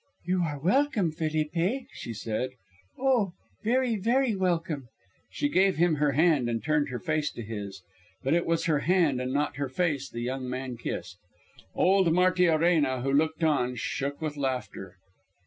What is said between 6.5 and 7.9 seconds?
turned her face to his.